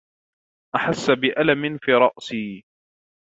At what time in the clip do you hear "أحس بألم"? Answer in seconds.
0.75-1.77